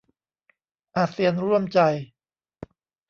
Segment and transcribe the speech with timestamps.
[0.95, 1.79] อาเซียนร่วมใจ